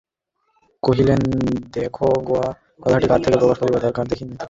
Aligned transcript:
কহিলেন, 0.83 1.21
দেখো 1.73 2.07
গোরা, 2.27 2.49
কথাটা 2.81 3.05
কারো 3.07 3.21
কাছে 3.23 3.37
প্রকাশ 3.37 3.57
করবার 3.59 3.79
তো 3.79 3.85
দরকার 3.87 4.05
দেখি 4.07 4.23
নে। 4.25 4.35